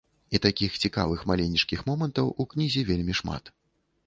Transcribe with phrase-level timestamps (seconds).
[0.37, 3.55] І такіх цікавых маленечкіх момантаў у кнізе вельмі шмат.